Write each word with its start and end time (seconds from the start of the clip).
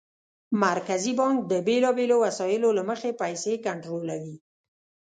مرکزي 0.65 1.11
بانک 1.19 1.37
د 1.51 1.53
بېلابېلو 1.67 2.15
وسایلو 2.25 2.69
له 2.77 2.83
مخې 2.89 3.11
پیسې 3.21 3.53
کنټرولوي. 3.65 4.35